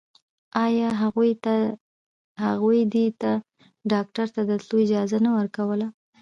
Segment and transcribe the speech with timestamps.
[0.65, 0.89] آيا
[2.43, 3.31] هغوی دې ته
[3.91, 5.87] ډاکتر ته د تلو اجازه نه ورکوله.